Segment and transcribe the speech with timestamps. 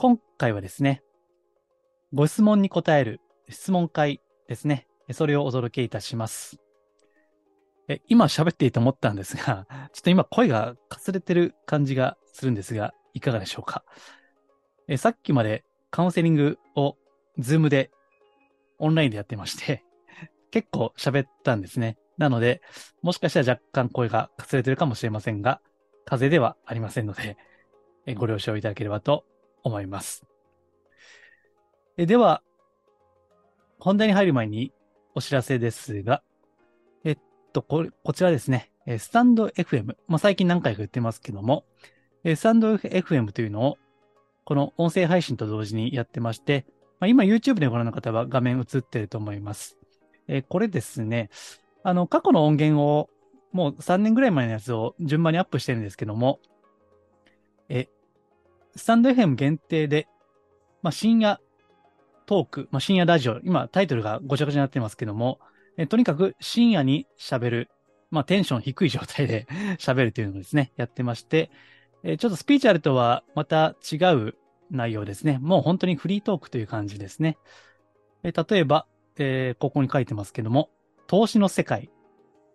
[0.00, 1.02] 今回はですね、
[2.14, 4.86] ご質問に答える質問会ですね。
[5.10, 6.58] それをお届けいたします。
[7.88, 13.82] え今喋っていいと思ったんですが、ちょっと今声がかすれてる感じがするんですが、いかがでしょうか？
[14.86, 16.96] えさっきまでカウンセリングを
[17.38, 17.90] ズームで
[18.78, 19.82] オンラインでやってまして、
[20.52, 21.98] 結構喋ったんですね。
[22.18, 22.62] なので、
[23.02, 25.60] もしかしたら若干声がかすれてるかもしれませんが、
[26.04, 27.36] 風邪ではありませんので、
[28.14, 29.24] ご了承いただければと
[29.68, 30.24] 思います。
[31.96, 32.42] えでは、
[33.78, 34.72] 本題に入る前に
[35.14, 36.22] お知らせですが、
[37.04, 37.18] えっ
[37.52, 41.64] と、こ、こちらですね、スタンド FM、まあ、最近何回か言ってますけども、
[42.24, 43.78] スタンド FM というのを、
[44.44, 46.66] この音声配信と同時にやってまして、
[47.00, 49.78] まあ、今 YouTube でご覧の方は画面映ってると思います。
[50.26, 51.30] えこれですね、
[51.82, 53.08] あの、過去の音源を、
[53.52, 56.38] もう3年ぐらい前のやつを順番にアップしてるんですけども、
[57.68, 57.88] え、
[58.76, 60.08] スタンド FM 限定で、
[60.82, 61.40] まあ、深夜
[62.26, 65.38] トーク、まあ、深夜ラジオ、今タイトルがごちゃごちゃになってますけども、
[65.78, 67.70] えとにかく深夜に喋る、
[68.10, 69.46] まあ、テンション低い状態で
[69.80, 71.50] 喋るというのをですね、やってまして、
[72.04, 74.34] えちょっとスピーチュアルとはまた違う
[74.70, 75.38] 内容ですね。
[75.40, 77.38] もう本当にフリートークという感じですね。
[78.22, 80.70] え例えば、えーここに書いてますけども、
[81.06, 81.90] 投資の世界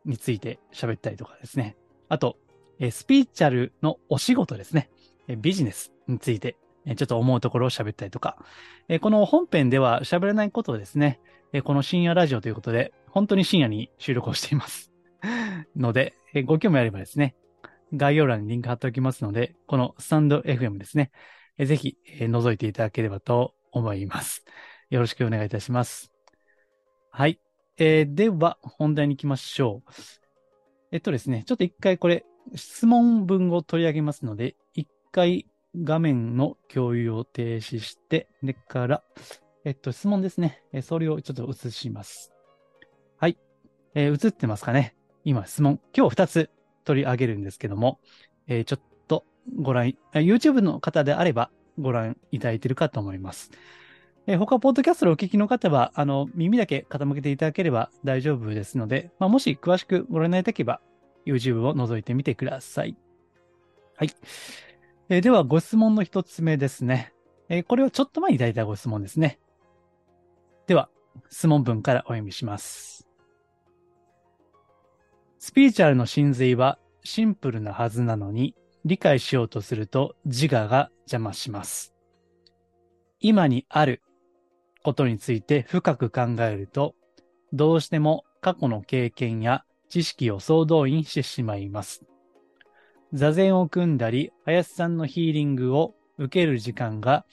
[0.06, 1.75] について喋ったりとかですね。
[2.09, 2.38] あと、
[2.80, 4.89] えスピーチャルのお仕事ですね。
[5.28, 8.38] えビジネスについて、ちょっと思うところを喋ったりとか。
[9.02, 11.20] この本編では喋れないことをですね、
[11.64, 14.92] この深夜ラジオということで、本当に深夜に収録をしています。
[15.75, 16.13] ので、
[16.46, 17.36] ご興味あればですね、
[17.94, 21.12] 概要欄にリンク貼っておきますので、このスタンド FM ですね、
[21.59, 24.44] ぜひ、覗いていただければと思います。
[24.90, 26.12] よろしくお願いいたします。
[27.12, 27.40] はい。
[27.78, 29.92] えーでは、本題に行きましょう。
[30.92, 32.25] えっとですね、ちょっと一回これ、
[32.56, 39.03] 質問文を取り上げますので、一回画面の共有を停止して、でから、
[39.66, 40.61] えっと、質問ですね。
[40.73, 42.31] えそれをちょっと映します。
[43.17, 43.38] はい。
[43.95, 45.79] えー映ってますかね今、質問。
[45.95, 46.50] 今日二つ
[46.83, 48.00] 取り上げるんですけども、
[48.47, 49.25] えーちょっと
[49.57, 53.51] ご覧、YouTube の方であればご覧いただいているかと思います。
[54.28, 60.81] えー他、ポッドキャストでお聞きの方は、あの、耳だけ傾けていただければ大丈夫ですので、まあ、もし詳しくご覧になりたければ、
[61.25, 62.95] YouTube を覗いてみてください。
[63.95, 64.09] はい。
[65.09, 67.14] えーでは、ご質問の一つ目ですね。
[67.50, 69.40] えーこれはちょっと前にいただいたご質問ですね。
[70.66, 70.90] では、
[71.30, 73.08] 質問文からお読みします。
[75.40, 78.56] スピーチュアルの真髄はシンプルなはずなのに、
[78.86, 81.94] 理解しようとすると自我が邪魔します。
[83.19, 84.02] 今にある
[84.84, 86.96] ことについて深く考えると、
[87.52, 92.03] どうしても過去の経験や知識を総動員してしまいます。
[93.13, 97.25] 座禅を組んだり、林さんのヒーリングを受ける時間が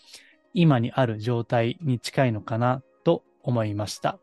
[0.53, 4.19] 今にある状態に近いのかなと思いました。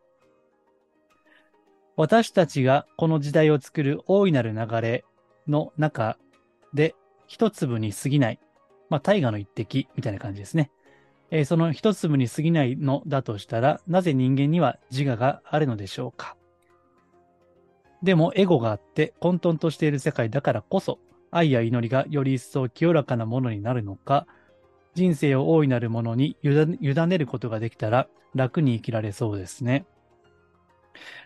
[1.96, 5.04] 私たちがこの時代を作る大いなる流れ
[5.48, 6.20] の中
[6.76, 6.94] で
[7.26, 8.40] 一粒に過ぎない、
[8.90, 10.70] まあ大河の一滴みたいな感じですね。
[11.32, 16.38] えーその一粒に過ぎないのだとしたら、なぜ人間には自我があるのでしょうか。
[18.04, 21.00] でも、エゴがあって混沌としている世界だからこそ、
[21.32, 24.28] 愛や祈りがより一層清らかなものになるのか、
[24.94, 29.86] 人生を大いなるものに委ねることができたら楽に生きられそうですね。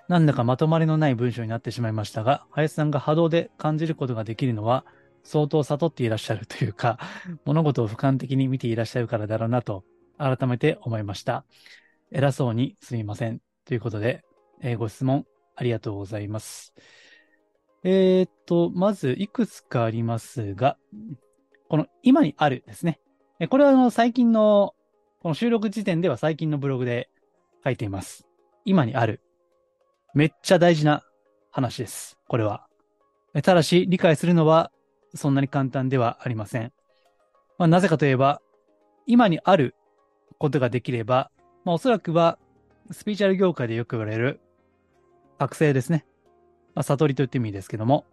[0.07, 4.85] なんだかまとまりのない文章になってしまいましたが、林さんが波動で感じることができるのは、
[5.23, 6.99] 相当悟っていらっしゃるというか、
[7.45, 9.83] 物事を俯瞰的に見ていらっしゃるからだろうなと、
[10.17, 11.45] 改めて思いました。
[12.11, 13.39] 偉そうにすみません。
[13.63, 14.23] ということで、
[14.61, 15.25] えーご質問
[15.55, 16.73] ありがとうございます。
[17.83, 20.77] えーっと、まずいくつかありますが、
[21.67, 22.99] この今にあるですね。
[23.49, 24.75] これはあの最近の、
[25.21, 27.09] この収録時点では最近のブログで
[27.63, 28.27] 書いています。
[28.65, 29.21] 今にある。
[30.13, 31.03] めっちゃ大事な
[31.51, 32.17] 話です。
[32.27, 32.67] これは。
[33.43, 34.71] ただし、理解するのは
[35.15, 36.73] そんなに簡単ではありません。
[37.57, 38.41] まあ、なぜかといえば、
[39.07, 39.75] 今にある
[40.37, 41.31] ことができれば、
[41.63, 42.37] まあ、おそらくは、
[42.91, 44.39] スピーチャル業界でよく言われる、
[45.37, 46.05] 覚醒ですね。
[46.75, 48.05] まあ、悟りと言ってもいいですけども、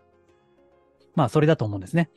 [1.14, 2.10] まあ、それだと思うんですね。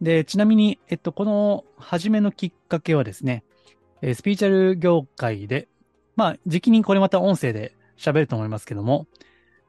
[0.00, 3.44] で、ちなみに、えっと、この初めのきっかけはですね、
[4.02, 5.68] えースピーチャル業界で、
[6.16, 9.06] まあ、時期にこれまた音声で喋ると思いますけども、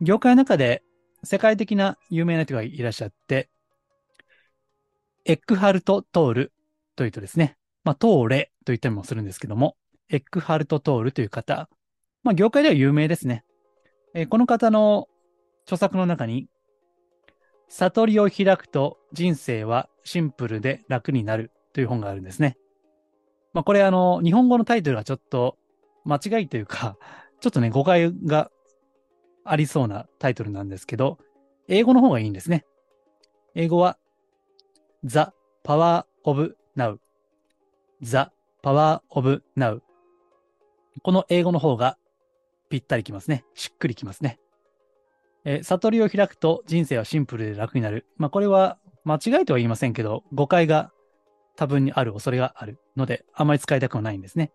[0.01, 0.83] 業界の中で
[1.23, 3.49] 世界的な有名な人がいらっしゃって、
[5.25, 6.53] エックハルト・トール
[6.95, 9.75] というとですね、まあ、トーレと言ったりもするんですけども、
[10.09, 11.69] エックハルト・トールという方、
[12.23, 13.43] まあ、業界では有名ですね。
[14.13, 15.07] えーこの方の
[15.63, 16.48] 著作の中に、
[17.68, 22.58] 悟りを開くと人生はシンプルで楽になるという本があるんですね。
[23.54, 25.58] まあ、これあの、日本語のタイトルがちょっと
[26.06, 26.98] 間違いというか、
[27.40, 28.52] ちょっとね、誤解が
[29.44, 31.18] ありそうなタイトルなんですけど、
[31.68, 32.66] 英語の方がいいんですね。
[33.56, 33.98] 英語は
[35.04, 35.25] The
[35.63, 36.98] Power of Now。
[38.02, 38.30] The
[38.63, 39.81] Power of Now。
[41.04, 41.98] この英語の方が
[42.69, 43.46] ぴったりきますね。
[43.54, 44.40] しっくりきますね。
[45.43, 48.05] え悟りを開くと人生はシンプルで楽になる。
[48.17, 50.91] まあ、これは間違いとは言いませんけど、誤解が
[51.55, 54.51] 多分にある恐れがあるので、あまり使いたくはないんですね。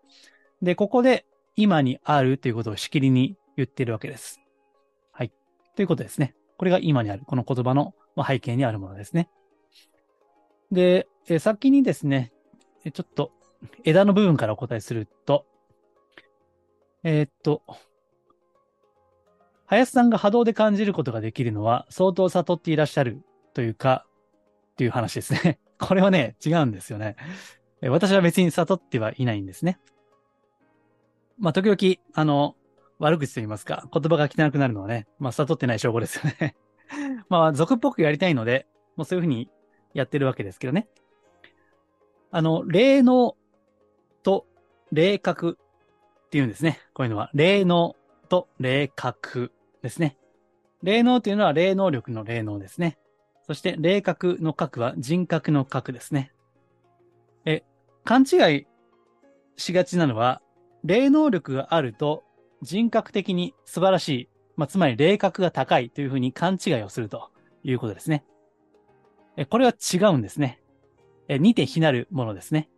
[0.61, 1.25] で、ここで
[1.55, 4.39] 今にあるということをしきりに言ってるわけです。
[5.11, 5.31] はい。
[5.75, 6.35] ということですね。
[6.57, 7.23] これが今にある。
[7.25, 7.93] この言葉の
[8.25, 9.29] 背景にあるものですね。
[10.71, 12.31] で、え先にですね、
[12.93, 13.31] ちょっと
[13.83, 15.45] 枝の部分からお答えすると、
[17.03, 17.63] えーっと、
[19.67, 23.21] 林さんが波動で感じることができるのは相当悟っていらっしゃる
[23.53, 24.05] というか、
[24.73, 25.59] っていう話ですね。
[25.79, 27.15] これはね、違うんですよね。
[27.81, 29.79] 私は別に悟ってはいないんですね。
[31.39, 32.55] まあ、時々、あの、
[32.99, 36.55] 悪口と言いますか、言葉が汚くなるのはね、まあ、悟ってない証拠ですよね。
[37.29, 39.49] まあ、俗っぽくやりたいので、もうそういうふうに
[39.93, 40.87] やってるわけですけどね。
[42.29, 43.35] あの、霊能
[44.21, 44.45] と
[44.91, 45.57] 霊覚
[46.27, 46.79] っていうんですね。
[46.93, 47.95] こういうのは、霊能
[48.29, 49.51] と霊覚
[49.81, 50.17] ですね。
[50.83, 52.97] 霊能というのは霊能力の霊能ですね。
[53.45, 56.31] そして霊覚の覚は人格の覚ですね。
[57.45, 57.63] え、
[58.03, 58.67] 勘違い
[59.55, 60.41] しがちなのは、
[60.83, 62.23] 霊能力があると
[62.61, 67.31] 人格的に素晴らしい、まあ、つまり霊覚が高いというふうに勘違いをすると
[67.63, 68.23] いうことですね。
[69.35, 70.61] え、これは違うんですね。
[71.27, 72.69] え、似て非なるものですね。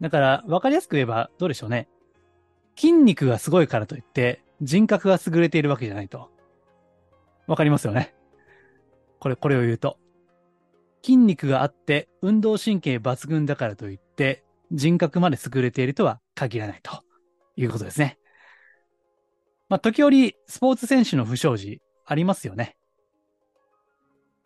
[0.00, 1.88] だから、わかりやすく言えばどうでしょうね。
[2.76, 6.30] 筋肉がすごいからといって人格が優れているわけじゃないと。
[7.46, 8.14] わかりますよね？
[9.20, 9.98] これ、これを言うと。
[11.02, 17.02] 筋肉があって運動神経抜群だからといって人格まで優れているとは限らないと
[17.56, 18.18] いうことですね。
[19.68, 22.76] まあ、時折スポーツ選手の不祥事ありますよね。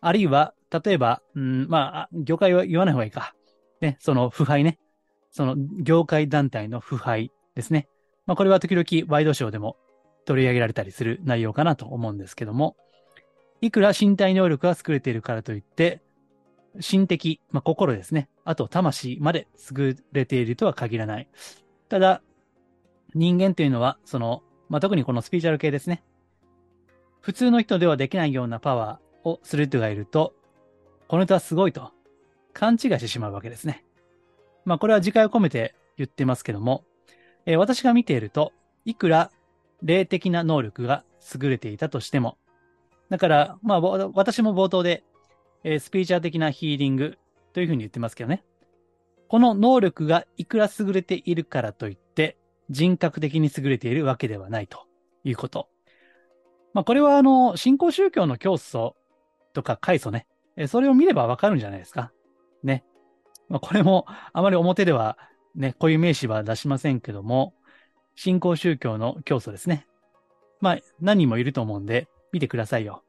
[0.00, 0.52] あるいは、
[0.84, 3.34] 例えば、うん、まあ、業界は言わない方がいいか。
[3.80, 4.78] ね、その腐敗ね。
[5.30, 7.88] その業界団体の腐敗ですね。
[8.26, 9.76] まあ、これは時々ワイドショーでも
[10.24, 12.76] 取り上げられたりする内容かなと思うんですけども、
[13.60, 16.00] いくら身体能力が優れているからといって、
[16.80, 18.28] 心的、まあ、心ですね。
[18.44, 19.46] あと魂まで
[19.76, 21.28] 優れているとは限らない。
[21.88, 22.22] ただ、
[23.14, 26.02] 人間というのは、その、まあ、特にこのスピーチャル系ですね。
[27.20, 30.34] 普通の人ではできないようなパワーをする人がいると、
[31.08, 31.92] この人はすごいと
[32.52, 33.84] 勘違いしてしまうわけですね。
[34.64, 36.84] まあ、これは自戒を込めて言ってますけども、
[37.44, 38.52] えー私が見ていると、
[38.84, 39.30] いくら
[39.82, 41.04] 霊的な能力が
[41.40, 42.38] 優れていたとしても、
[43.10, 45.04] だから、まあ、私も冒頭で、
[45.64, 47.18] えースピーチャー的なヒーリング
[47.52, 48.42] というふうに言ってますけどね。
[49.28, 52.36] この能力がいくら優れているからといって、
[52.70, 54.86] 人格的に優れているわけではないと
[55.24, 55.68] いうこと。
[56.74, 58.96] まあ、これはあの、新興宗教の教祖
[59.52, 60.26] とか開祖ね、
[60.56, 62.12] えーそれを見ればわかるんじゃないですか。
[62.62, 62.84] ね。
[63.48, 65.18] まあ、これもあまり表では
[65.54, 67.54] ね、こういう名詞は出しませんけども、
[68.14, 69.86] 新興宗教の教祖ですね。
[70.60, 73.02] まあ、何人もいると思うんで、見てくださいよ。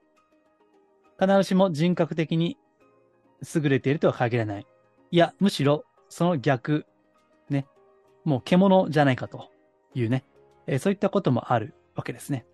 [1.19, 2.57] 必ずしも人格的に
[3.55, 4.67] 優れているとは限らない。
[5.11, 6.85] いや、むしろその逆、
[7.49, 7.67] ね。
[8.23, 9.49] もう獣じゃないかと
[9.93, 10.23] いうね。
[10.67, 12.45] えーそういったこともあるわけですね。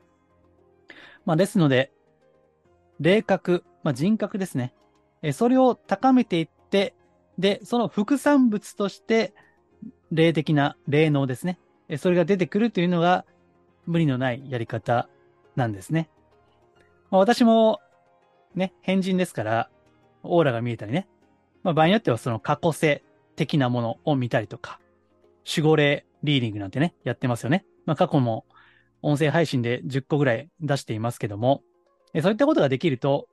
[1.25, 1.91] まあ、ですので、
[3.00, 4.74] 霊格、まあ、人格ですね。
[5.22, 6.96] えーそれを高めていって、
[7.38, 9.34] で、その副産物として、
[10.12, 11.60] 霊的な霊能ですね。
[11.98, 13.25] それが出てくるというのが
[13.86, 15.10] 無理のないやり方
[15.55, 16.10] なんですね。
[17.10, 17.79] まあ、私も
[18.55, 19.69] ね、変人ですから、
[20.24, 21.08] オーラが見えたりね。
[21.63, 23.03] まあ、場合によってはその過去性
[23.36, 24.79] 的なものを見たりとか、
[25.50, 27.65] 守護霊リーディングなんてね、やってますよね。
[27.86, 28.46] まあ、過去も
[29.01, 31.63] 音声配信で10個ぐらい出していますけども、
[32.22, 33.27] そういったことができると、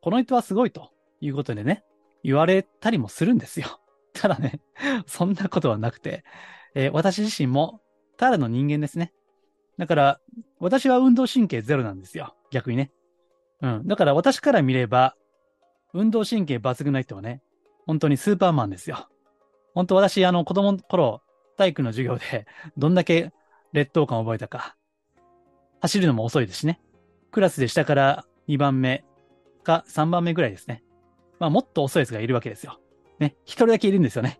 [0.00, 1.84] この人はすごいということでね、
[2.22, 3.80] 言われたりもするんですよ。
[4.12, 4.60] ただね、
[5.06, 6.24] そんなことはなくて、
[6.74, 7.80] えー私自身も
[8.16, 9.12] ただの人間ですね。
[9.78, 10.20] だから、
[10.60, 12.36] 私は運動神経ゼロなんですよ。
[12.50, 12.92] 逆にね。
[13.62, 13.86] うん。
[13.86, 15.16] だから私から見れば、
[15.94, 17.42] 運動神経抜群な人はね、
[17.86, 19.08] 本当にスーパーマンですよ。
[19.74, 21.22] 本当私、あの、子供の頃、
[21.56, 23.32] 体育の授業で、どんだけ
[23.72, 24.76] 劣等感を覚えたか。
[25.80, 26.80] 走るのも遅いですしね。
[27.30, 29.04] クラスで下から2番目
[29.64, 30.84] か3番目ぐらいですね。
[31.40, 32.78] まあ、もっと遅いやつがいるわけですよ。
[33.18, 33.36] ね。
[33.44, 34.38] 一人だけいるんですよね。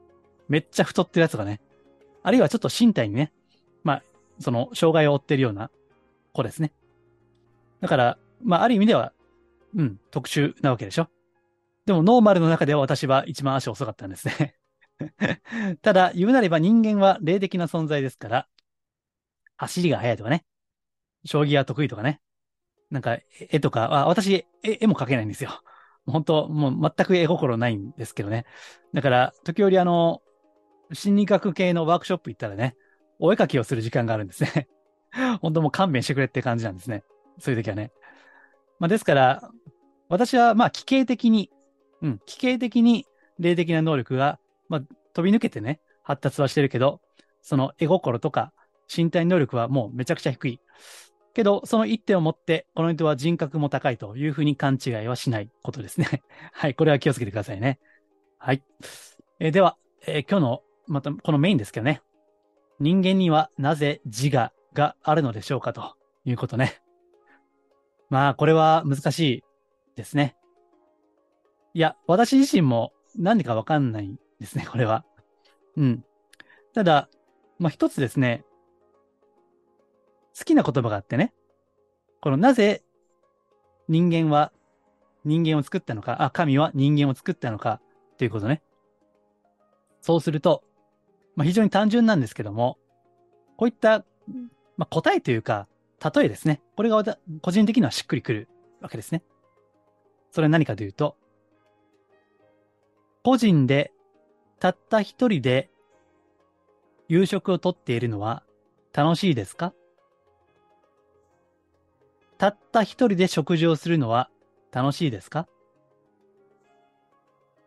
[0.49, 1.61] めっちゃ太ってるやつがね。
[2.23, 3.33] あるいはちょっと身体にね、
[3.83, 4.03] まあ、
[4.39, 5.71] その、障害を負ってるような
[6.33, 6.73] 子ですね。
[7.81, 9.13] だから、まあ、ある意味では、
[9.75, 11.09] うん、特殊なわけでしょ。
[11.87, 14.57] でも、ノーマルの中では私は一番足遅かったんですね。
[15.83, 18.49] ただ、言うなれば人間は霊的な存在ですから、
[19.57, 20.45] 走りが速いとかね、
[21.25, 22.21] 将棋が得意とかね、
[22.91, 25.63] なんか、絵とか、あ私絵、も描けないんですよ。
[26.07, 28.45] 本当もう全く絵心ないんですけどね。
[28.93, 30.21] だから、時折あの、
[30.93, 32.77] 心理学系のワークショップ行ったらね、
[33.19, 34.69] お絵描きをする時間があるんですね。
[35.41, 37.05] 本当もう勘弁してくれって感じなんですね。
[37.39, 37.93] そういう時はね。
[38.79, 39.51] まあ、ですから、
[40.09, 41.51] 私はまあ、奇形的に、
[42.01, 43.07] うん、奇形的に
[43.39, 44.83] 霊的な能力が、まあ、
[45.15, 47.01] 飛び抜けてね、発達はしてるけど、
[47.43, 48.53] その絵心とか
[48.95, 50.61] 身体能力はもうめちゃくちゃ低い。
[51.35, 56.23] けど、その一点をもって、この人は人格も高いというふうに勘違いはしないことですね。
[56.53, 57.79] はい、これは気をつけてくださいね。
[58.39, 58.63] はい。
[59.41, 62.03] えー、では、えー、今日の、また、このメインですけどね。
[62.79, 65.97] 人間にはなぜ自我があるのでしょうかと
[66.27, 66.83] いうことね。
[68.11, 69.45] まあ、これは難しい
[69.97, 70.37] ですね。
[71.73, 75.07] いや、私自身も何でかわかんないですね、これは。
[75.77, 76.05] うん。
[76.75, 77.09] ただ、
[77.59, 78.45] まあ一つですね、
[80.39, 81.33] 好きな言葉があってね、
[82.21, 82.83] このなぜ
[83.89, 84.53] 人間は
[85.25, 87.81] 人間を作ったのか、あ、神は人間を作ったのか
[88.19, 88.63] ということね。
[90.03, 90.65] そうすると、
[91.35, 92.79] まあ、非常に単純なんですけども、
[93.57, 94.05] こういった、
[94.77, 95.67] まあ、答えというか、
[96.15, 96.61] 例えですね。
[96.77, 97.03] これが
[97.43, 98.49] 個人的にはしっくりくる
[98.81, 99.23] わけですね。
[100.31, 101.17] それは何かというと、
[103.23, 103.93] 個人で
[104.59, 105.71] たった一人で
[107.09, 108.43] 夕食をとっているのは
[108.93, 109.73] 楽しいですか？
[112.39, 114.29] たった一人で食事をするのは
[114.73, 115.47] 楽しいですか？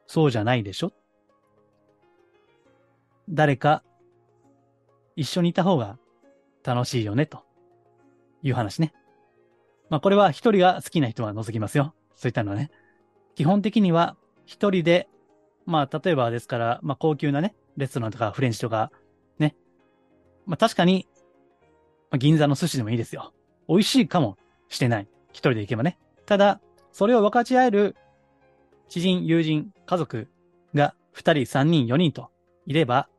[0.07, 0.91] そうじゃないでしょ？
[3.29, 3.83] 誰か
[5.15, 5.97] 一緒にいた方が
[6.63, 7.43] 楽しいよね、と
[8.43, 8.93] いう話ね。
[9.89, 11.93] まあこれは一人が好きな人は除きますよ。
[12.15, 12.71] そういったのはね。
[13.35, 14.15] 基本的には
[14.45, 15.07] 一人で、
[15.65, 18.91] まあ例えばですから、まあ高級なね、レストランとかフレンチとか、
[19.39, 19.55] ね。
[20.45, 21.07] まあ確かに、
[22.09, 23.33] まあ、銀座の寿司でもいいですよ。
[23.67, 24.37] 美味しいかも
[24.69, 25.07] してない。
[25.31, 25.97] 一人で行けばね。
[26.25, 27.95] ただ、それを分かち合える
[28.87, 30.27] 知人、友人、家族
[30.73, 32.31] が二人、三人、四人と
[32.65, 33.09] いれば、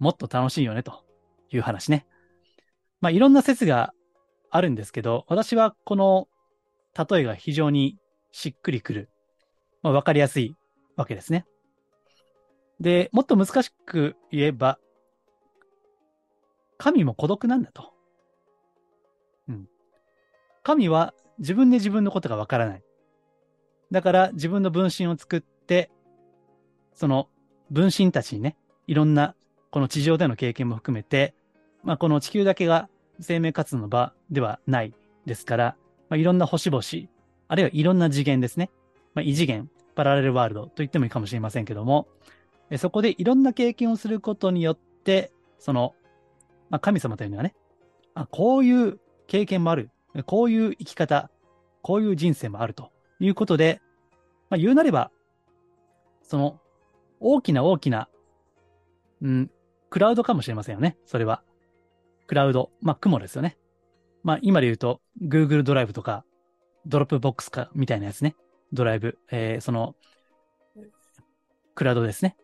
[0.00, 1.04] もっと楽しいよね、と
[1.52, 2.06] いう話ね。
[3.00, 3.94] まあ、いろんな説が
[4.50, 6.26] あるんですけど、私はこの
[6.96, 7.98] 例えが非常に
[8.32, 9.10] しっくりくる。
[9.82, 10.56] まあ、わかりやすい
[10.96, 11.46] わけですね。
[12.80, 14.78] で、もっと難しく言えば、
[16.78, 17.92] 神も孤独なんだと。
[19.48, 19.68] うん
[20.62, 22.82] 神は自分で自分のことがわからない。
[23.90, 25.90] だから自分の分身を作って、
[26.94, 27.28] その
[27.70, 29.34] 分身たちにね、いろんな
[29.70, 31.34] この地上での経験も含めて、
[31.84, 32.88] まあこの地球だけが
[33.20, 34.94] 生命活動の場ではない
[35.26, 35.76] ですから、
[36.08, 36.82] まあ、いろんな星々、
[37.48, 38.70] あるいはいろんな次元ですね。
[39.14, 42.08] まあ、異次元、パラレルワールドと言ってもいいかもしれませんけども、
[42.78, 45.94] そこでいろんな経験をすることによって、その、
[46.68, 47.54] まあ、神様というのはね、
[48.14, 49.90] あ、こういう経験もある。
[50.26, 51.30] こういう生き方、
[51.82, 53.80] こういう人生もあるということで、
[54.48, 55.10] まあ、言うなれば、
[56.22, 56.60] その
[57.20, 58.08] 大きな大きな、
[59.22, 59.50] うん、
[59.90, 60.96] クラウドかもしれませんよね。
[61.04, 61.42] それは。
[62.26, 62.70] クラウド。
[62.80, 63.58] まあ、雲ですよね。
[64.22, 66.24] まあ、今で言うと、Google ドライブとか、
[66.86, 68.36] Dropbox か、みたいなやつね。
[68.72, 69.18] ドライブ。
[69.30, 69.96] えー、その、
[71.74, 72.36] クラウドですね。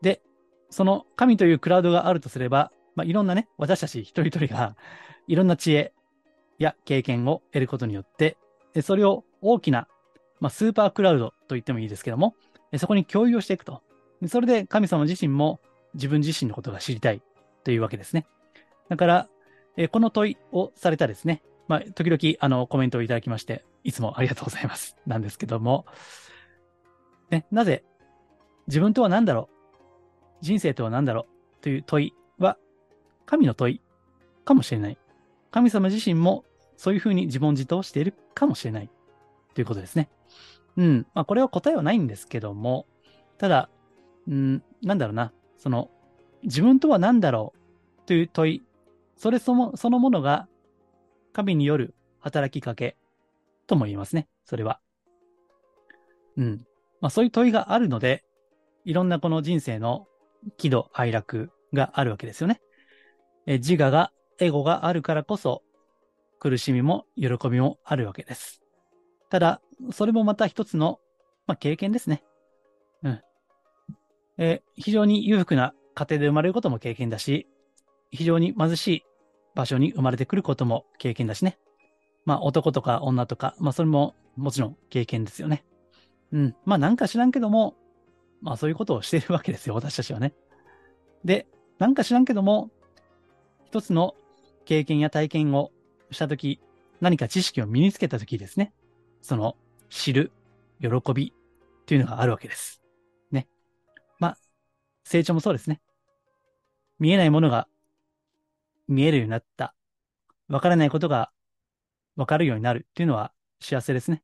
[0.00, 0.22] で、
[0.70, 4.76] その神というクラウドがあるとすれば、まあ、いろんなね、私たち一人一人が、
[5.26, 5.92] いろんな知恵、
[6.60, 8.36] や経験を得ることによって、
[8.82, 9.88] それを大きな、
[10.38, 12.36] まあ、スーパークラウドと言ってもいいですけども、
[12.76, 13.82] そこに共有をしていくと。
[14.28, 15.60] それで神様自身も
[15.94, 17.22] 自分自身のことが知りたい
[17.64, 18.26] というわけですね。
[18.88, 19.28] だから、
[19.76, 24.96] えこの問いをされたですね、まあ、時々あのコメントをいただきまして、いつもありがとうございます。
[25.06, 25.86] なんですけども、
[27.30, 27.84] ね、なぜ
[28.66, 29.48] 自分とは何だろ
[30.42, 30.44] う？
[30.44, 31.26] 人生とは何だろ
[31.60, 31.62] う？
[31.62, 32.58] という問いは
[33.26, 33.80] 神の問い
[34.44, 34.98] かもしれない。
[35.50, 36.44] 神様自身も
[36.76, 38.90] そういうふうに自問自答しているかもしれない
[39.54, 40.08] ということですね。
[40.76, 41.06] うん。
[41.14, 42.86] まあ、これは答えはないんですけども、
[43.38, 43.68] ただ、
[44.28, 45.90] うん、なんだろうな、その、
[46.42, 48.62] 自分とは何だろうという問い、
[49.16, 50.48] それそも、そのものが
[51.32, 52.96] 神による働きかけ
[53.66, 54.26] とも言えますね。
[54.46, 54.80] それは。
[56.38, 56.64] うん。
[57.02, 58.24] まあ、そういう問いがあるので、
[58.86, 60.06] いろんなこの人生の
[60.56, 62.60] 喜怒哀楽があるわけですよね。
[63.46, 65.62] え自我が、エゴがあるからこそ、
[66.38, 68.62] 苦しみも喜びもあるわけです。
[69.28, 69.60] ただ、
[69.92, 71.00] それもまた一つの、
[71.46, 72.24] まあ、経験ですね。
[73.02, 73.20] うん。
[74.40, 77.46] え非常に裕福な家庭で生まれることも経験だし、
[78.10, 79.04] 非常に貧しい
[79.54, 81.58] 場所に生まれてくることも経験だしね。
[82.24, 85.64] まあ男とか女とか、まあそれももちろん経験ですよね。
[86.32, 86.56] うん。
[86.64, 87.76] まあなんか知らんけども、
[88.40, 90.32] まあそういうことをしているわけですよ、私たちはね。
[91.22, 91.46] で、
[91.78, 92.70] なんか知らんけども、
[93.66, 94.14] 一つの
[94.64, 95.70] 経験や体験を
[96.10, 96.60] したとき、
[97.02, 98.72] 何か知識を身につけたときですね。
[99.20, 99.56] その、
[99.90, 100.32] 知る、
[100.80, 101.34] 喜び
[101.84, 102.79] というのがあるわけです。
[105.10, 105.80] 成長もそうですね。
[107.00, 107.66] 見えないものが
[108.86, 109.74] 見えるようになった。
[110.48, 111.32] わからないことが
[112.14, 114.22] わかるようになるっていうのは幸せですね。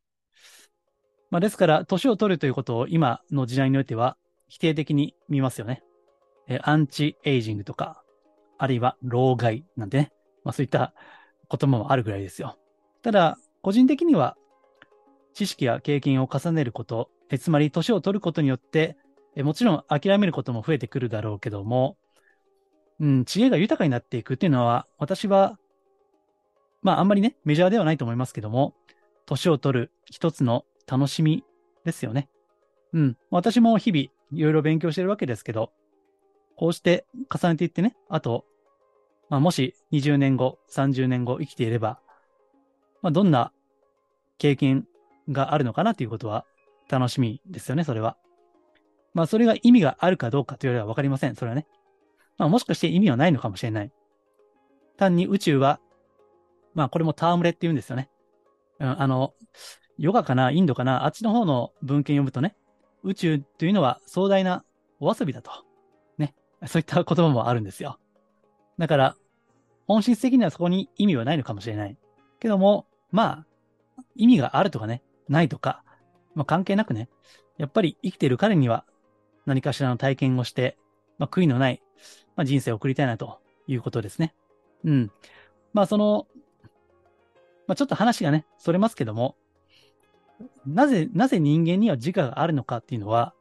[1.29, 4.17] まあ、ですから、年を取るということを今の時代においては
[4.47, 5.83] 否定的に見ますよね。
[6.47, 8.05] えアンチエイジングとか、
[8.57, 10.13] あるいは老害なんてね。
[10.45, 10.95] まあ、そういった
[11.51, 12.57] 言葉もあるぐらいですよ。
[13.03, 14.37] ただ、個人的には
[15.35, 18.97] 知識や経験を重ねること、えつまり年を取ることによって
[19.37, 21.97] え、もちろん諦めることも増えてくるだろうけども、
[22.99, 25.59] うん、知恵が豊かになっていくっていうのは、私は
[26.87, 28.73] まああんまりね、メジャーではないと思いますけども、
[29.27, 31.43] 年を取る一つの楽しみ
[31.85, 32.29] ですよね。
[32.93, 33.17] うん。
[33.31, 35.73] 私も日々いろいろ勉強してるわけですけど、
[36.57, 38.45] こうして重ねていってね、あと、
[39.29, 41.99] まあ、もし20年後、30年後生きていれば、
[43.03, 43.53] まあ、どんな
[44.39, 44.87] 経験
[45.29, 46.47] があるのかなということは
[46.89, 48.17] 楽しみですよね、それは。
[49.17, 51.35] まあ、それが意味があるかどうかというよりはわかりません。
[51.35, 51.67] それはね。
[52.39, 53.91] まあ、もしかして意味はないのかもしれない。
[54.97, 55.81] 単に宇宙は
[56.77, 58.11] まあこれも戯れって言うんですよね。
[58.79, 59.33] うん、あの、
[59.97, 62.55] ヨガかな、インドかな、あっちの方の文献読むとね、
[63.03, 64.63] 宇宙というのは壮大な
[65.01, 65.51] お遊びだと。
[66.19, 66.35] ね。
[66.67, 67.99] そういった言葉もあるんですよ。
[68.79, 69.17] だから、
[69.87, 71.97] 本質的にはそこに意味はないのかもしれない。
[72.39, 73.47] けども、ま
[73.99, 75.83] あ、意味があるとかね、ないとか、
[76.35, 77.09] まあ関係なくね、
[77.57, 78.85] やっぱり生きている彼には
[79.47, 80.77] 何かしらの体験をして、
[81.19, 81.83] まあ悔いのない、
[82.37, 84.35] まあ、人生を送りたいなということですね。
[84.85, 85.11] うん。
[85.73, 86.27] まあその
[87.67, 89.37] まあ、ちょっと話がね、それますけども、
[90.67, 93.35] なぜ、なぜ人間には自我があるのかっていうのは、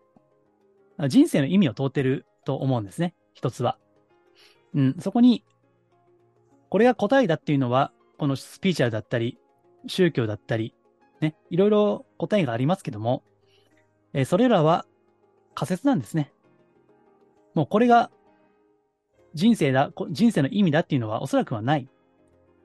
[1.07, 3.13] 人生の意味を問うてると思うんですね。
[3.33, 3.77] 一つは。
[4.73, 5.43] うん、そこに、
[6.69, 9.37] これが答えだっていうのは、このスピーチャルだったり、
[9.87, 10.73] 宗教だったり、
[11.21, 13.23] ね、いろいろ答えがありますけども、
[14.13, 14.85] えー、それらは
[15.55, 16.31] 仮説なんですね。
[17.53, 18.11] もうこれが
[19.33, 21.89] 人生だ、人生の意味だっていうのはおそらくはない。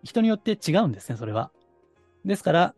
[0.03, 1.51] 人によって違うんですね、それは。
[2.25, 2.75] ですから、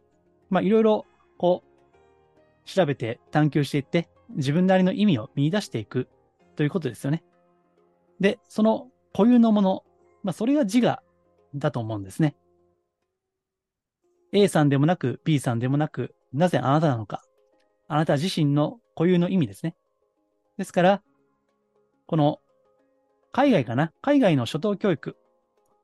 [0.50, 1.06] まあ、いろいろ、
[1.38, 6.08] こう、調べて探求していって、自分なりの意味を見出していく
[6.56, 7.22] ということですよね。
[8.18, 9.84] で、その固有のもの、
[10.22, 11.02] まあ、それが自我
[11.54, 12.34] だと思うんですね。
[14.32, 17.22] A さんでもなく B さんでもなく、なぜあなたなのか。
[17.88, 19.76] あなた自身の固有の意味ですね。
[20.58, 21.02] ですから、
[22.06, 22.40] この
[23.32, 23.92] 海外かな？
[24.02, 25.16] 海外の初等教育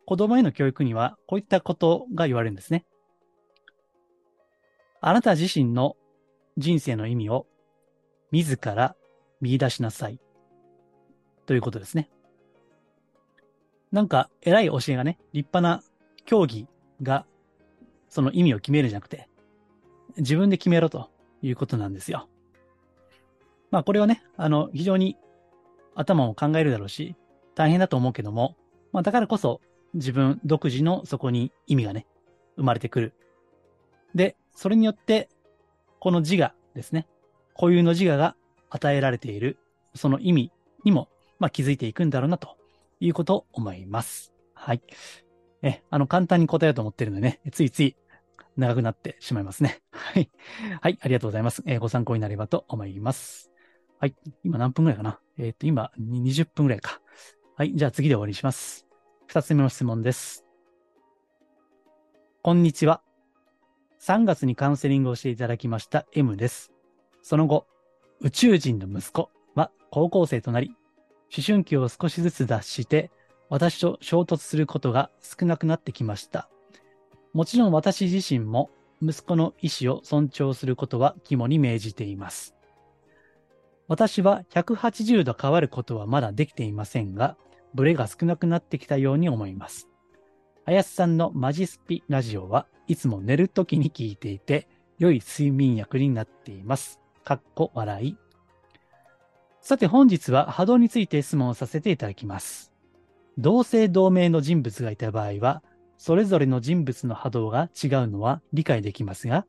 [0.05, 2.85] 子供への教育にはこういったことが言われるんですね。
[5.01, 5.97] あなた自身の
[6.57, 7.47] 人生の意味を
[8.33, 8.97] 自ら
[9.41, 10.21] 見出しなさい。
[11.47, 12.11] ということですね。
[13.91, 15.83] なんか偉い教えがね、立派な
[16.27, 16.67] 教義
[17.03, 17.25] が
[18.11, 19.31] その意味を決めるじゃなくて、
[20.19, 22.29] 自分で決めろということなんですよ。
[23.71, 25.17] まあこれはね、あの、非常に
[25.95, 27.17] 頭を考えるだろうし、
[27.55, 28.57] 大変だと思うけども、
[28.93, 29.61] まあだからこそ
[29.95, 32.07] 自分独自のそこに意味がね、
[32.57, 33.15] 生まれてくる。
[34.15, 35.29] で、それによって、
[36.01, 37.07] この自我ですね。
[37.55, 38.37] 固有の自我が
[38.71, 39.59] 与えられている、
[39.95, 40.53] その意味
[40.85, 42.57] にも、まあ、気づいていくんだろうな、と
[43.01, 44.33] いうことを思います。
[44.55, 44.83] はい。
[45.63, 47.97] え、あの、簡単に答えようと思ってるのでね、ついつい
[48.57, 49.81] 長くなってしまいますね。
[49.91, 50.31] はい。
[50.81, 51.63] はい、ありがとうございます。
[51.67, 53.48] えー、ご参考になればと思います。
[54.01, 54.15] はい。
[54.45, 55.19] 今何分ぐらいかな？
[55.39, 57.01] えっ、ー、と、今20分ぐらいか。
[57.57, 57.73] はい。
[57.75, 58.87] じゃあ次で終わりにします。
[59.27, 60.45] 二つ目の質問です。
[62.43, 63.03] こんにちは。
[64.01, 66.71] 3月にカウンセリングをしていただきました M です。
[67.23, 67.67] その後、
[68.21, 70.69] 宇宙人の息子は高校生となり、
[71.37, 73.11] 思春期を少しずつ脱して、
[73.49, 76.49] 私と衝突することが少なくなってきました。
[77.33, 78.71] もちろん私自身も
[79.03, 82.55] 息子の意思を尊重することは肝に銘じています。
[83.89, 87.37] 私は180度変わることはまだできていませんが、
[87.75, 89.89] ブレが少なくなってきたように思います。
[90.67, 97.01] 林さんのマジスピラジオはいつも寝るときに聞いていて、良い睡眠薬になっています。
[97.25, 98.17] かっこ笑い。
[99.63, 102.73] さて本日は波動について質問をさせていただきます。
[103.39, 105.63] 同姓同名の人物がいた場合は、
[105.97, 109.47] それぞれの人物の波動が違うのは理解できますが、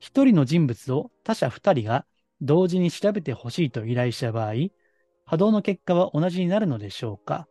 [0.00, 2.04] 一人の人物を他者二人が
[2.42, 4.54] 同時に調べてほしいと依頼した場合、
[5.24, 7.48] 波動の結果は同じになるのでしょうか？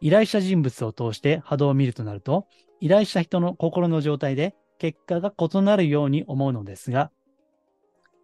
[0.00, 2.46] 依頼した人物を通して波動を見るとなると、
[2.80, 7.10] 依頼した人の心の状態で結果が異なるように思うのですが、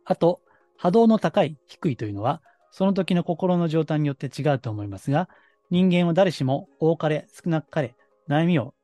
[0.05, 0.41] あと、
[0.77, 5.29] 波動の高い、低いというのは、その時の心の状態によって違うと思いますが、
[5.71, 7.95] 人間は誰しも多かれ少なかれ
[8.29, 8.75] 悩みを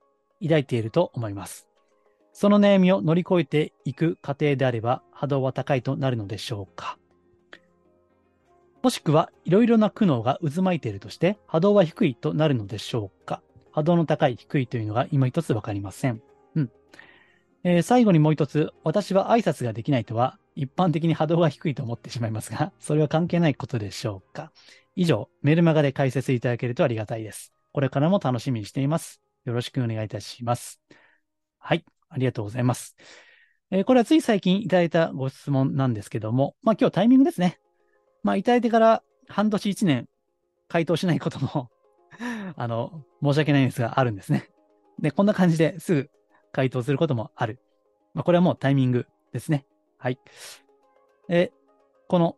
[0.42, 1.68] 抱いていると思います。
[2.38, 6.98] その悩みを乗り越えていく過程であれば波動は高いとなるのでしょうか
[8.82, 16.20] もしくは、いろいろな苦悩が渦巻いているとして、波動は低いとなるのでしょうか波動の高い、低いというのが今一つわかりません。
[16.56, 16.70] うん。
[17.64, 24.52] えー最後にもう一つ、私は挨拶ができないとは、一般的に波動が低いと思ってしまいますが、それは関係ないことでしょうか
[24.94, 27.54] 以上、メルマガで解説いただけるとありがたいです。
[27.72, 29.22] これからも楽しみにしています。
[29.46, 30.82] よろしくお願いいたします。
[31.58, 32.96] はい、ありがとうございます。
[33.70, 37.58] えーこれはつい最近いただいたご質問なんですけども、まあ今日タイミングですね。
[38.22, 40.08] まあいただいてから半年一年
[40.68, 41.70] 回答しないことも、
[42.56, 44.48] あの、申し訳ないんですが、あるんですね。
[45.00, 46.10] で、こんな感じですぐ
[46.52, 47.58] 回答することもある。
[48.14, 49.66] まあこれはもうタイミングですね。
[49.98, 50.18] はい。
[51.28, 51.56] えー
[52.08, 52.36] この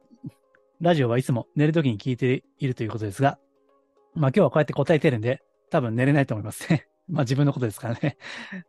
[0.81, 3.39] ラジオはいつも寝るときに聞いているということですが、
[4.15, 6.89] まあ今日はこうやって答えてるんで、多分寝れないと思いますね。
[7.09, 8.19] まあ自分のことですからね。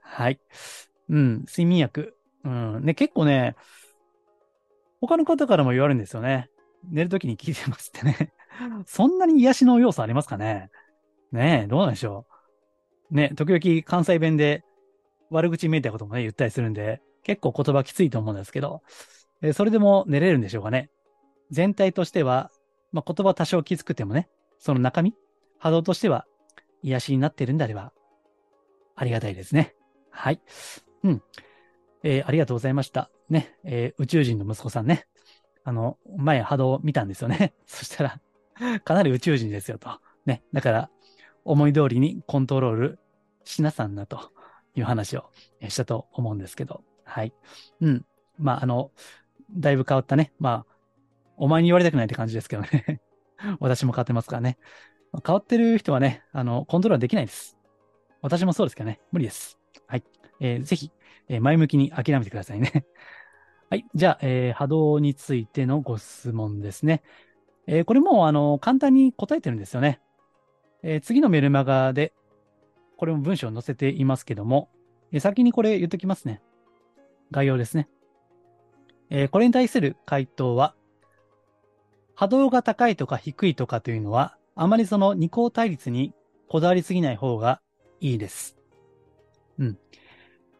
[0.02, 0.40] はい。
[1.10, 2.16] うん、睡眠薬。
[2.46, 3.56] うん、ね、結構ね、
[5.02, 6.50] 他の方からも言われるんですよね。
[6.90, 8.34] 寝るときに聞いてますってね。
[8.86, 10.70] そんなに癒しの要素ありますかね？
[11.32, 12.26] ねえ、どうなんでしょ
[13.12, 13.16] う？
[13.16, 14.64] ね、時々関西弁で
[15.30, 18.82] 悪口めいたこともね、言ったりするんで、結構言葉きついと思うんですけど、
[19.42, 20.90] えそれでも寝れるんでしょうかね？
[21.52, 22.52] 全体としては、
[22.92, 25.14] まあ、言葉多少きつくてもね、その中身、
[25.58, 26.26] 波動としては
[26.84, 27.94] 癒しになっているんであれば、
[28.96, 29.76] ありがたいですね。
[30.12, 30.42] はい。
[31.04, 31.22] うん。
[32.04, 33.10] えーありがとうございました。
[33.30, 35.08] ね、えー宇宙人の息子さんね。
[35.64, 37.54] あの、前波動を見たんですよね。
[37.68, 40.00] そしたら、かなり宇宙人ですよと。
[40.26, 40.44] ね。
[40.54, 40.92] だから、
[41.46, 43.00] 思い通りにコントロール
[43.46, 44.32] しなさんなと
[44.76, 45.30] いう話を
[45.68, 46.84] したと思うんですけど。
[47.06, 47.34] はい。
[47.82, 48.06] うん。
[48.38, 48.92] まあ、あの、
[49.52, 50.34] だいぶ変わったね。
[50.40, 50.76] まあ、
[51.38, 53.02] お前に言われたくないって感じですけどね。
[53.60, 54.58] 私も変わってますからね。
[55.26, 57.58] 変わってる人はね、あの、コントロールできないです。
[58.22, 59.00] 私もそうですけどね。
[59.12, 59.60] 無理です。
[59.88, 60.04] はい。
[60.40, 60.92] えーぜひ、
[61.28, 62.86] えー前向きに諦めてくださいね。
[63.70, 63.86] はい。
[63.96, 67.04] じゃあ、えー波動についてのご質問ですね。
[67.68, 70.02] えーこれも、あの、簡単に答えてるんですよね。
[70.84, 72.14] えー次のメルマガで、
[72.98, 74.70] これも文章を載せていますけども、
[75.12, 76.42] えー先にこれ言っときますね。
[77.32, 77.90] 概要ですね。
[79.10, 80.76] えーこれに対する回答は、
[82.16, 86.14] 波動が高いとか低いとかというのは、あまりその二項対立に
[86.48, 87.62] こだわりすぎない方が
[88.00, 88.58] いいです。
[89.58, 89.78] うん。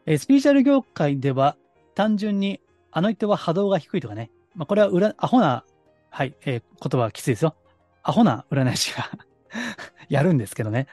[0.06, 1.56] えスピーチャル業界では、
[1.96, 4.32] 単純に、あの人は波動が低いとかね。
[4.56, 5.64] まあ、これは裏、アホな、
[6.10, 7.56] はい、えー言葉はきついですよ。
[8.04, 9.10] アホな占い師が
[10.10, 10.88] やるんですけどね。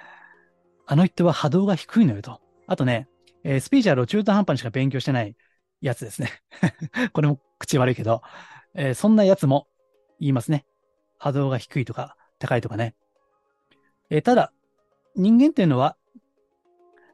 [0.86, 2.40] あの人は波動が低いのよと。
[2.66, 3.08] あとね、
[3.44, 5.36] えースピーチャルを中途半端にしか勉強してない
[5.80, 6.30] やつですね。
[7.12, 8.22] これも口悪いけど、
[8.74, 9.68] えーそんなやつも
[10.20, 10.66] 言いますね。
[11.18, 12.94] 波動が低いとか高いとかね。
[14.10, 14.52] えーただ、
[15.14, 15.96] 人間っていうのは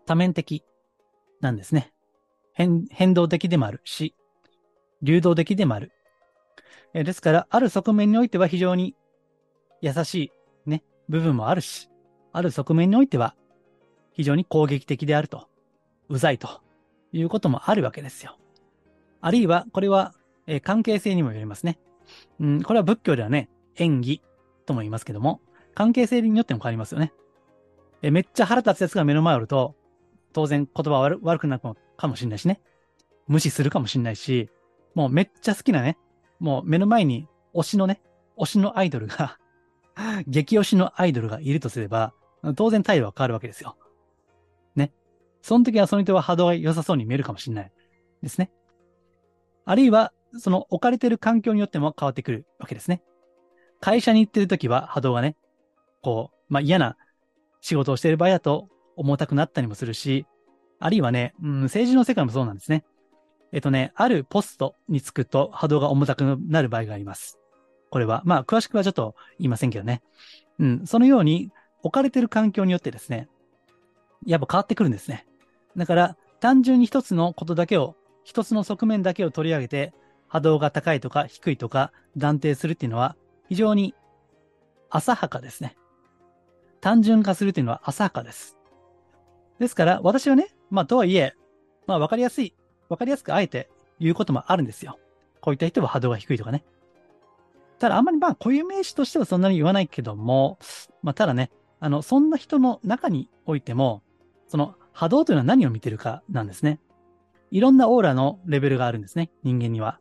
[0.06, 0.64] 多面的
[1.42, 1.92] なんですね。
[2.54, 4.14] 変変動的でもあるし、
[5.02, 5.92] 流動的でもある。
[6.94, 8.94] えですから、ある側面においては非常に
[9.82, 11.90] 優しいね、部分もあるし、
[12.32, 13.34] ある側面においては
[14.12, 15.48] 非常に攻撃的であると、
[16.08, 16.60] うざいと
[17.12, 18.38] いうこともあるわけですよ。
[19.20, 20.14] あるいは、これは、
[20.46, 21.78] えー関係性にもよりますね。
[22.38, 24.22] うん、これは仏教ではね、演技
[24.66, 25.40] とも言いますけども、
[25.74, 27.12] 関係性によっても変わりますよね。
[28.02, 29.74] えーめっちゃ腹立つやつが目の前おると、
[30.32, 31.62] 当然言葉悪悪くなる
[31.96, 32.60] かもしれないしね。
[33.28, 34.50] 無視するかもしれないし、
[34.94, 35.98] もうめっちゃ好きなね、
[36.40, 38.02] もう目の前に推しのね、
[38.36, 39.38] 推しのアイドルが、
[40.26, 42.14] 激推しのアイドルがいるとすれば、
[42.56, 43.76] 当然態度は変わるわけですよ。
[44.74, 44.92] ね。
[45.42, 47.72] その時はその人は波動が良さそうに見えるかもしれない
[48.22, 48.50] ですね。
[49.64, 53.02] あるいは、その置かれてる環境によっても変わってくるわけですね。
[53.80, 55.36] 会社に行ってる時は波動がね、
[56.02, 56.96] こう、まあ、嫌な
[57.60, 60.26] 仕事をしている場合だと重たくなったりもするし、
[60.78, 62.84] あるいはね、うん、政治の世界もそうなんですね。
[63.52, 67.38] えっとね、あるポストにつくと波動が重たくなる場合があります。
[67.90, 70.02] これは、まあ、詳しくはちょっと言いませんけどね。
[70.58, 71.50] うん、そのように
[71.82, 73.28] 置かれてる環境によってですね、
[74.24, 75.26] やっぱ変わってくるんですね。
[75.76, 79.92] だから、単純に一つのことだけを、一つの側面だけを取り上げて、
[80.32, 83.16] 波動が高いとか低いとか断定するっていうのは
[83.50, 83.94] 非常に
[84.88, 85.76] 浅はかですね。
[86.80, 88.56] 単純化するというのは浅はかです。
[89.58, 91.34] ですから、私はね、まあ、とはいえ、
[91.86, 92.54] まあ、わかりやすい、
[92.88, 94.98] わかりやすくあえて言うこともあるんですよ。
[95.40, 96.64] こういった人は波動が低いとかね。
[97.78, 100.58] ただ、あんまりまあ、固有名詞としてはそんなに言わないけども、
[101.02, 104.02] まあ、ただね、あの、そんな人の中においても、
[104.46, 106.78] その波動というのは何を見てるかなんですね。
[107.50, 109.98] いろんなオーラのレベルがあるんですね、人間には。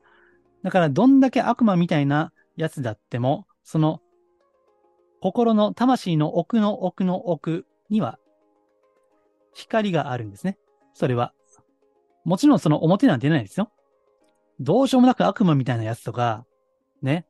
[0.64, 4.00] だから、どんだけ悪魔みたいなやつだっても、その、
[5.22, 8.20] 心の魂の奥の奥の奥には、
[9.54, 10.58] 光があるんですね。
[10.94, 11.34] それは。
[12.24, 13.72] もちろんその表には出ないですよ。
[14.60, 16.46] どうしようもなく悪魔みたいなやつとか、
[17.02, 17.26] ね。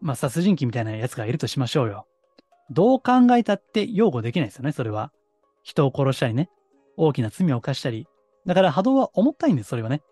[0.00, 2.06] まあ、殺人鬼みたいなやつがいるとしましょうよ。
[2.70, 5.12] どう考えたって擁護できないですよね、それは。
[5.62, 6.50] 人を殺したりね。
[6.96, 8.06] 大きな罪を犯したり。
[8.46, 10.02] だから波動は重たいんです、それはね。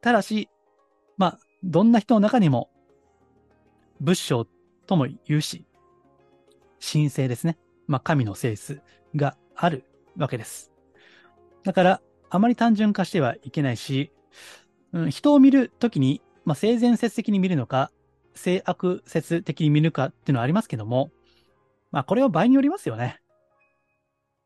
[0.00, 0.48] ただし、
[1.16, 2.70] まあ、どんな人の中にも、
[4.00, 4.46] 仏性
[4.86, 5.64] とも言うし、
[6.80, 7.58] 神聖ですね。
[7.86, 8.80] まあ、神の性質
[9.14, 9.84] がある
[10.16, 10.72] わけです。
[11.64, 14.10] だから、あまり単純化してはいけないし、
[14.92, 17.90] うん、人を見るときに、まあ、性善説的に見るのか、
[18.34, 21.10] 性悪説的に見るかっていうのはありますけども、
[21.90, 23.20] まあ、これは場合によりますよね。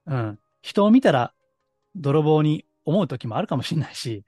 [0.07, 0.39] うん。
[0.63, 1.33] 人を見たら、
[1.95, 4.25] 泥棒に思うときもあるかもしれないし、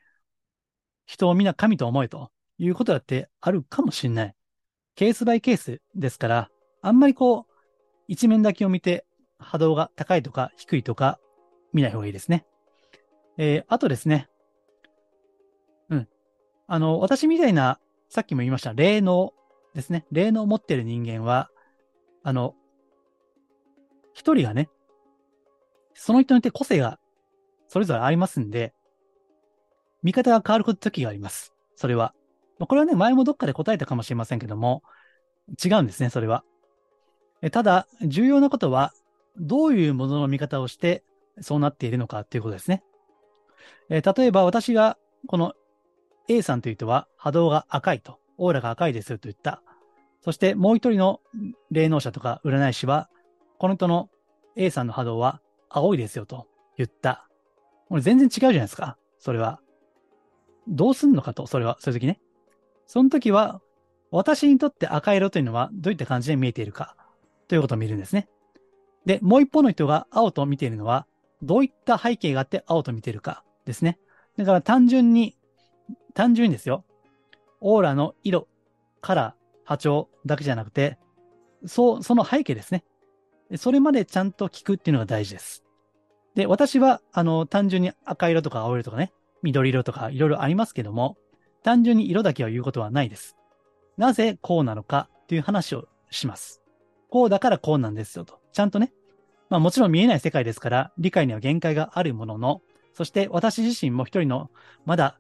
[1.07, 4.35] 人を皆神と思えということだってあるかもしれない。
[4.95, 6.51] ケースバイケースですから、
[6.83, 7.53] あんまりこう、
[8.09, 9.05] 一面だけを見て
[9.39, 11.19] 波動が高いとか低いとか
[11.73, 12.47] 見ない方がいいですね。
[13.37, 14.29] えー、あとですね。
[15.91, 16.09] うん。
[16.67, 17.79] あの、私みたいな、
[18.09, 19.33] さっきも言いました、霊能
[19.75, 20.07] ですね。
[20.11, 21.51] 霊能を持ってる人間は、
[22.23, 22.55] あの、
[24.13, 24.69] 一人がね、
[25.95, 26.99] その人によって個性が
[27.69, 28.75] それぞれありますんで、
[30.03, 31.55] 見方が変わる時があります。
[31.77, 32.15] それは。
[32.59, 34.83] これはね、前もどっかで答えたかもしれませんけども、
[35.65, 36.45] 違うんですね、それは。
[37.53, 38.93] ただ、重要なことは、
[39.37, 41.05] どういうものの見方をして
[41.41, 42.83] そうなっているのかということですね。
[43.91, 45.55] え例えば私がこの
[46.29, 49.63] A さんという人は波動が赤いと、オーラが赤いですよと言った。
[50.23, 51.21] そしてもう一人の
[51.71, 53.09] 霊能者とか占い師は、
[53.59, 54.11] この人の
[54.57, 56.47] A さんの波動は青いですよと
[56.77, 57.29] 言った。
[57.89, 58.99] これ全然違うじゃないですか。
[59.19, 59.61] それは。
[60.69, 62.21] どうすんのかと、それは、そういう時ね。
[62.87, 63.63] その時は、
[64.11, 66.97] 私にとって赤色というのはどういった感じで見えているか
[67.47, 68.29] ということを見るんですね。
[69.07, 71.07] で、もう一方の人が青と見ているのは、
[71.43, 73.99] どういった背景があって青と見てるかですね。
[74.37, 75.37] だから単純に、
[76.15, 76.85] 単純にですよ。
[77.61, 78.49] オーラの色、
[79.01, 80.99] カラー、波長だけじゃなくて、
[81.67, 82.85] そう、その背景ですね。
[83.57, 85.65] それまでちゃんと聞くっていうのが大事です。
[86.35, 91.17] で、私は、あの、単純に赤色とか青色とかね、緑色とかいろいろありますけども、
[91.63, 93.37] 単純に色だけを言うことはないです。
[93.97, 96.63] なぜこうなのかっていう話をします。
[97.11, 98.41] こうだからこうなんですよと。
[98.53, 98.93] ちゃんとね。
[99.51, 104.51] まあもちろん見えない世界ですから理解には限界があるものの、そして私自身も一人の
[104.85, 105.19] まだ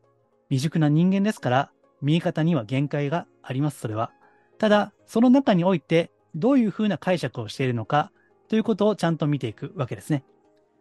[0.49, 4.13] 未熟な人間ですから、見え方には限界があります、それは。
[4.59, 8.13] ただ、その中においてどういうふうな解釈をしているのか
[8.49, 10.25] ということをちゃんと見ていくわけですね。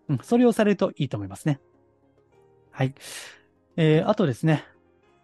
[0.10, 1.60] うん、それをされるといいと思いますね。
[2.71, 2.93] はい。
[3.75, 4.65] えー、あとですね。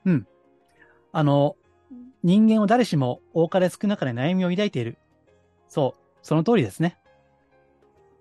[0.06, 0.28] うん。
[1.12, 1.56] あの、
[2.24, 4.98] 人間は誰しも多かれ少なかれ悩みを抱いている。
[5.68, 6.98] そう、その通りですね。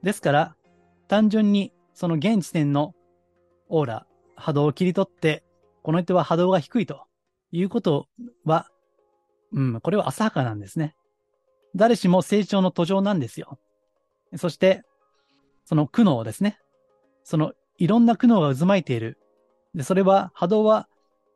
[0.03, 0.57] ですから、
[1.09, 2.95] 単純にその現時点の
[3.69, 5.45] オーラ、波動を切り取って、
[5.83, 7.07] この人は波動が低いと
[7.51, 8.07] いうこと
[8.45, 8.69] は、
[9.53, 10.95] うん、これは浅はかなんですね。
[11.75, 13.59] 誰しも成長の途上なんですよ。
[14.37, 14.83] そして、
[15.65, 16.59] その苦悩ですね。
[17.25, 19.19] そのいろんな苦悩が渦巻いている。
[19.75, 20.89] で、それは波動は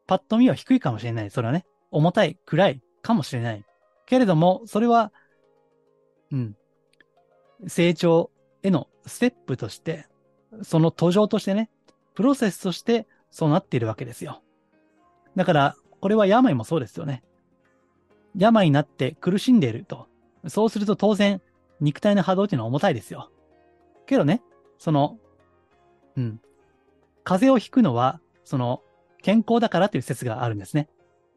[0.06, 1.30] パッと見は低いかもしれない。
[1.30, 3.64] それはね、重たい、暗いかもしれない。
[4.06, 5.12] けれども、それは、
[6.30, 6.56] うん、
[7.66, 8.30] 成長
[8.66, 10.06] へのステップとして、
[10.62, 11.70] その途上としてね、
[12.14, 14.42] プロセスとしてそうなっているわけですよ。
[15.36, 17.22] だから、これは病もそうですよね。
[18.36, 20.08] 病になって苦しんでいると。
[20.48, 21.40] そうすると当然、
[21.80, 23.30] 肉体の波動っていうのは重たいですよ。
[24.06, 24.42] けどね、
[24.78, 25.18] その、
[26.16, 26.40] うん。
[27.22, 28.82] 風邪をひくのは、その、
[29.22, 30.88] 健康だからという説があるんですね。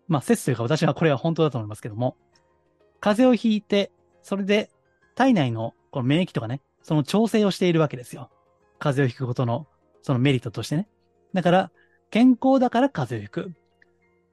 [0.08, 2.18] まあ、説というか私はこれは本当だと思いますけども、
[3.00, 3.92] 風邪をひいて、
[4.24, 4.72] それで
[5.16, 8.32] 体内のこの免疫とかね、その調整をしているわけですよ。
[8.80, 9.68] 風邪をひくことの、
[10.02, 10.90] そのメリットとしてね。
[11.36, 11.72] だから、
[12.10, 13.56] 健康だから風邪をひく。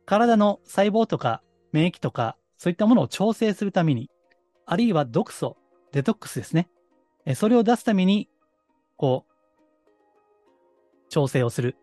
[0.06, 1.42] 体の細胞とか
[1.72, 4.10] 免疫とか、そういったものを調整するために、
[4.64, 5.58] あるいは毒素、
[5.92, 6.70] デトックスですね。
[7.34, 8.30] それを出すために、
[8.96, 11.76] こう、調整をする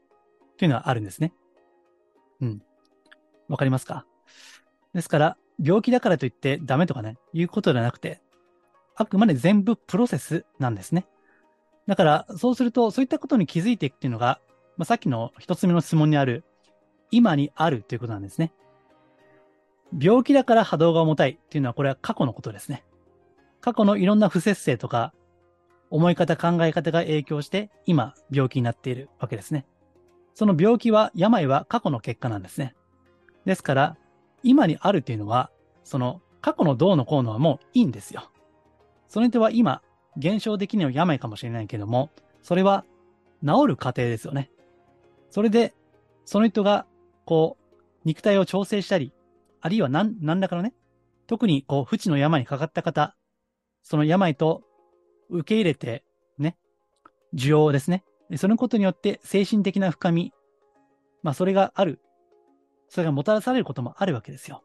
[0.58, 1.34] というのはあるんですね。
[2.42, 2.64] うん。
[3.48, 4.08] わかりますか？
[4.96, 8.23] ですから、病気だからといってダメとかね、いうことではなくて、
[8.95, 11.06] あくまで全部プロセスなんですね。
[11.88, 14.39] だから、そうすると、そういったことに気づいていくっていうのが、
[14.77, 16.43] まあ、さっきの一つ目の質問にある、
[17.12, 18.53] 今にあるということなんですね。
[19.99, 22.84] 病気だから波動が重たいっていうのは、これは過去のことですね。
[23.62, 25.13] 過去のいろんな不節制とか、
[25.89, 29.65] 思い方、考え方が影響して、今、病気になっているわけですね。
[30.34, 32.75] その病気は、病は過去の結果なんですね。
[33.45, 33.97] ですから、
[34.41, 35.51] 今にあるっていうのは、
[35.84, 38.32] その過去のどうのこうのはもういいんですよ。
[39.13, 39.84] その人は今、
[40.17, 42.10] 現象的には病かもしれないけども、
[42.41, 42.84] それは
[43.45, 44.49] 治る過程ですよね。
[45.30, 45.76] それで、
[46.26, 46.88] その人が、
[47.23, 49.13] こう、肉体を調整したり、
[49.62, 50.73] あるいは何、何らかのね、
[51.28, 53.15] 特にこう、不治の病にかかった方、
[53.84, 54.63] その病と
[55.30, 56.04] 受け入れて、
[56.39, 56.58] ね、
[57.36, 58.04] 需要ですね。
[58.38, 60.34] そのことによって精神的な深み、
[61.21, 61.99] まあそれがある。
[62.89, 64.63] それがもたらされることもあるわけですよ。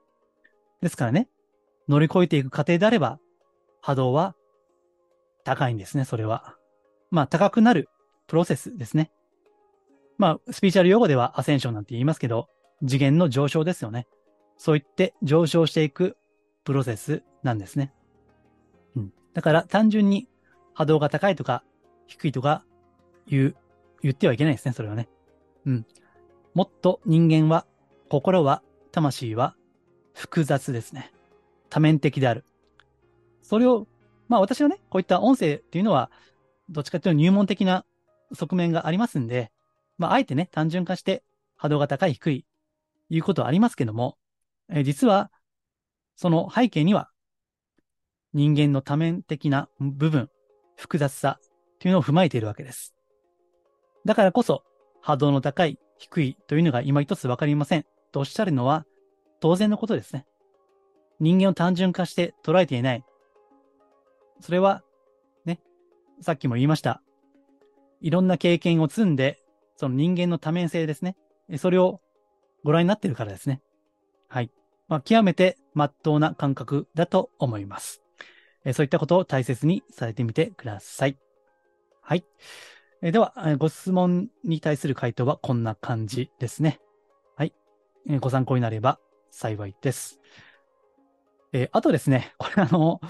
[0.81, 1.29] ですからね、
[1.87, 3.21] 乗り越えていく過程であれば、
[3.83, 4.35] 波動は
[5.49, 6.57] 高いんですね、それは。
[7.11, 7.89] まあ高くなる
[8.27, 9.11] プロセスですね。
[10.19, 12.49] まあ、スピーチャル用語ではアセンションなんて言いますけど、
[12.87, 14.07] 次元の上昇ですよね。
[14.59, 16.19] そう言って上昇していく
[16.65, 17.95] プロセスなんですね。
[18.95, 19.13] うん。
[19.33, 20.29] だから単純に
[20.75, 21.65] 波動が高いとか
[22.09, 22.65] 低いとか
[23.27, 23.57] 言う、
[24.03, 25.09] 言ってはいけないですね、それはね。
[25.65, 25.87] うん。
[26.53, 27.67] もっと人間は、
[28.11, 29.55] 心は、魂は
[30.15, 31.13] 複雑ですね。
[31.71, 32.45] 多面的である。
[33.41, 33.87] それを、
[34.29, 36.11] まあ私はね、こういった音声っていうのは、
[36.69, 37.85] どっちかというと入門的な
[38.33, 39.51] 側面がありますんで、
[39.97, 41.23] まああえてね、単純化して
[41.57, 42.47] 波動が高い低い、
[43.11, 44.17] いうことはありますけども、
[44.71, 45.31] えー、実は、
[46.17, 47.11] その背景には、
[48.35, 50.29] 人間の多面的な部分、
[50.77, 51.39] 複雑さ
[51.81, 52.95] というのを踏まえているわけです。
[54.05, 54.63] だからこそ、
[55.01, 58.87] 波動の高い、低いというのが今一つわかりませんとおっしゃるのは
[59.41, 60.27] 当然のことですね。
[61.21, 63.05] 人間を単純化して捉えていない。
[64.41, 64.83] それは、
[65.45, 65.61] ね、
[66.21, 67.03] さっきも言いました。
[68.01, 69.41] いろんな経験を積んで、
[69.77, 71.17] その人間の多面性ですね。
[71.59, 72.01] それを
[72.65, 73.63] ご覧になってるからですね。
[74.29, 74.51] はい。
[74.89, 78.03] まあ、極めて真っ当な感覚だと思います。
[78.73, 81.19] そういったことを大切にされてみてください。
[82.01, 82.25] はい。
[83.01, 86.81] では、ご質問に対する回答はこんな感じですね。
[87.37, 87.53] はい。
[88.21, 88.99] ご参考になれば
[89.31, 90.19] 幸いです。
[91.53, 93.01] えー、あとですね、これあの、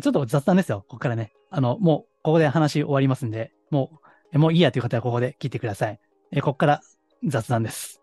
[0.00, 1.32] ちょっと雑談ですよ、ここからね。
[1.50, 4.00] あの、もう、ここで話終わりますんで、も
[4.32, 6.00] う、もういいやという方はここで聞いてください。
[6.30, 6.80] え、ここから
[7.24, 8.00] 雑談です。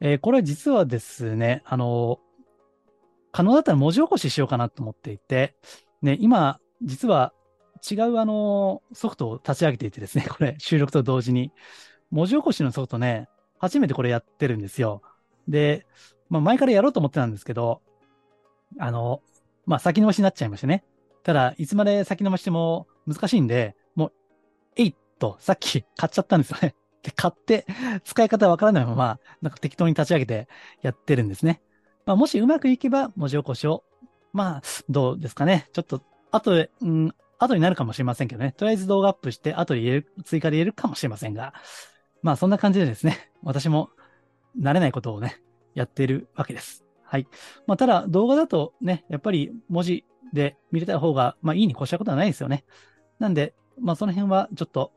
[0.00, 2.18] え、これ実はですね、あの、
[3.32, 5.56] 可能だったら文字起こししようかなと思っていて、
[6.02, 7.32] ね、今、実は
[7.90, 11.52] 違うあの、ソフトを立ち上げていてですね、 これ収録と同時に、
[12.10, 15.02] 文字起こしのソフトね、初めてこれやってるんですよ。
[15.46, 15.86] で、
[16.28, 17.80] まあ前からやろうと思ってたんですけど、
[18.78, 19.22] あの、
[19.66, 20.84] まあ、先延ばしになっちゃいましたね。
[21.28, 24.12] ただ、いつまで先延ばしても難しいんで、もう、
[24.76, 26.74] えいっと、さっき買っちゃったんですよね。
[27.04, 27.66] で、買って、
[28.02, 30.48] 使い方わからないまま、なんか適当に立ち上げて
[30.80, 31.60] やってるんですね。
[32.06, 33.84] まあ、もしうまくいけば、文字起こしを、
[34.32, 35.68] まあ、どうですかね。
[35.74, 38.52] ちょっと、後で、うん、後になるかもしれませんけどね。
[38.52, 41.52] とりあえず動画アップして、後で入れる、追加で入れるかもしれませんが、
[42.22, 43.90] まあ、そんな感じでですね、私も
[44.58, 45.42] 慣れないことをね、
[45.74, 46.86] やっているわけです。
[47.04, 47.26] はい。
[47.66, 52.64] まあ、ただ、動画だとね、やっぱり文字で見れた方が、まあ、いいに越したことはないですよね。
[53.18, 54.92] なんで、まあ、その辺はちょっと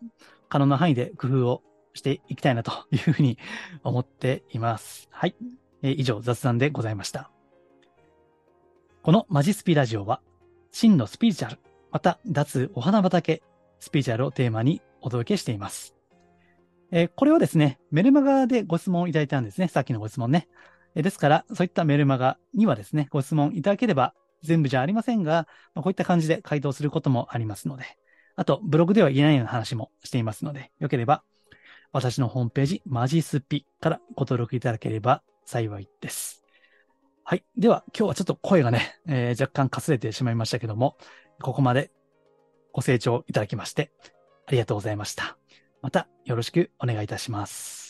[0.50, 1.64] 可能な範囲で工夫を
[1.94, 3.38] していきたいなというふうに
[3.84, 5.08] 思っています。
[5.12, 5.36] はい。
[5.82, 7.32] えー、以上、雑談でございました。
[9.02, 10.22] このマジスピラジオは、
[10.72, 11.60] 真のスピリチュアル、
[11.92, 13.42] また脱お花畑
[13.80, 15.96] スピリチュアルをテーマにお届けしています。
[16.92, 19.68] えー、これをですね、メルマガでご質問いただいたんですね。
[19.68, 20.48] さっきのご質問ね
[20.96, 21.02] え。
[21.02, 27.86] ですから、そういったメルマガにはですね、ご質問いただければ、全部じゃありませんが、まあ、こういった感じで回答することもありますので、
[28.36, 31.24] あと、ブログでは言えないような話もしていますので、よければ、
[31.92, 36.44] 私のホームページ、マジスピからご登録いただければ幸いです。
[37.24, 37.44] はい。
[37.58, 40.98] では、今日はちょっと声がね、えー、若干かすれてしまいましたけども、
[41.42, 41.92] ここまで
[42.72, 43.92] ご清聴いただきまして、
[44.48, 45.38] ありがとうございました。
[45.82, 47.81] またよろしくお願いいたします。